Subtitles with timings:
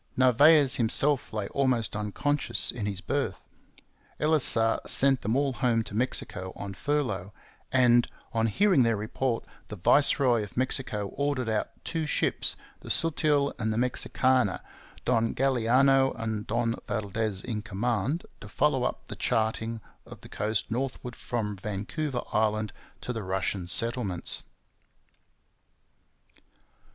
[0.17, 3.35] Narvaez himself lay almost unconscious in his berth.
[4.19, 7.31] Elisa sent them all home to Mexico on furlough;
[7.71, 13.53] and, on hearing their report, the viceroy of Mexico ordered out two ships, the Sutil
[13.59, 14.63] and the Mexicana,
[15.05, 20.71] Don Galiano and Don Valdes in command, to follow up the charting of the coast
[20.71, 24.45] northward from Vancouver Island to the Russian settlements.